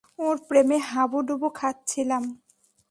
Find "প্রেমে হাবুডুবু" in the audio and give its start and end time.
0.47-1.47